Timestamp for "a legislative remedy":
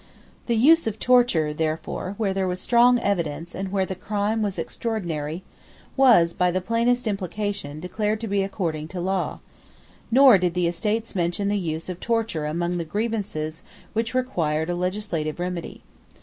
14.71-15.83